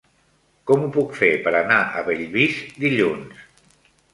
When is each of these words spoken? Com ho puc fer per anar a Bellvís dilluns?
Com 0.69 0.85
ho 0.85 0.87
puc 0.95 1.13
fer 1.19 1.29
per 1.47 1.53
anar 1.59 1.79
a 1.83 2.03
Bellvís 2.09 2.59
dilluns? 2.85 3.45